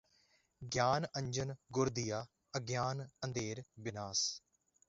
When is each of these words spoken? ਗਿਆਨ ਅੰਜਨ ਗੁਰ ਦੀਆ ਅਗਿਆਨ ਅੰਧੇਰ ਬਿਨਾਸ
ਗਿਆਨ 0.61 1.05
ਅੰਜਨ 1.17 1.53
ਗੁਰ 1.71 1.89
ਦੀਆ 1.89 2.25
ਅਗਿਆਨ 2.57 3.07
ਅੰਧੇਰ 3.25 3.63
ਬਿਨਾਸ 3.79 4.25